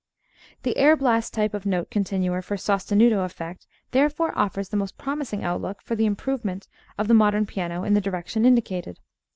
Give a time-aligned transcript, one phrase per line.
[0.63, 5.43] The air blast type of note continuer for sostenuto effect therefore offers the most promising
[5.43, 8.99] outlook for the improvement of the modern piano in the direction indicated.